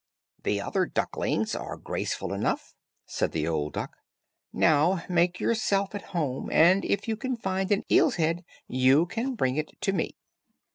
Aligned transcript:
"The 0.41 0.59
other 0.59 0.87
ducklings 0.87 1.53
are 1.53 1.77
graceful 1.77 2.33
enough," 2.33 2.73
said 3.05 3.33
the 3.33 3.47
old 3.47 3.73
duck. 3.73 3.91
"Now 4.51 5.03
make 5.07 5.39
yourself 5.39 5.93
at 5.93 6.05
home, 6.09 6.49
and 6.51 6.83
if 6.83 7.07
you 7.07 7.15
can 7.15 7.37
find 7.37 7.71
an 7.71 7.83
eel's 7.91 8.15
head, 8.15 8.43
you 8.67 9.05
can 9.05 9.35
bring 9.35 9.57
it 9.57 9.79
to 9.79 9.93
me." 9.93 10.15